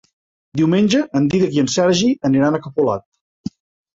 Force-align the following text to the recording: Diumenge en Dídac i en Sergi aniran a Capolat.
Diumenge 0.59 1.01
en 1.19 1.27
Dídac 1.33 1.53
i 1.57 1.61
en 1.63 1.69
Sergi 1.73 2.09
aniran 2.31 2.57
a 2.57 2.61
Capolat. 2.63 3.07